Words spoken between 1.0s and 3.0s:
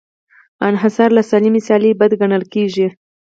له سالمې سیالۍ بد ګڼل کېږي.